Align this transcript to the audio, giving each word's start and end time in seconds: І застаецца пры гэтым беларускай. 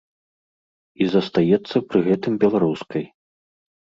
І 1.03 1.09
застаецца 1.15 1.77
пры 1.91 1.99
гэтым 2.09 2.33
беларускай. 2.45 3.03